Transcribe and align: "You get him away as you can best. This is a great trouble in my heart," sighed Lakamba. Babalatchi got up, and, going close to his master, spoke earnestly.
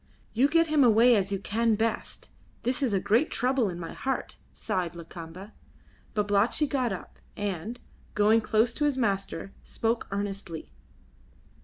"You 0.33 0.47
get 0.47 0.65
him 0.65 0.83
away 0.83 1.15
as 1.15 1.31
you 1.31 1.37
can 1.37 1.75
best. 1.75 2.31
This 2.63 2.81
is 2.81 2.91
a 2.91 2.99
great 2.99 3.29
trouble 3.29 3.69
in 3.69 3.79
my 3.79 3.93
heart," 3.93 4.37
sighed 4.51 4.95
Lakamba. 4.95 5.51
Babalatchi 6.15 6.65
got 6.65 6.91
up, 6.91 7.19
and, 7.37 7.79
going 8.15 8.41
close 8.41 8.73
to 8.73 8.85
his 8.85 8.97
master, 8.97 9.53
spoke 9.61 10.07
earnestly. 10.09 10.71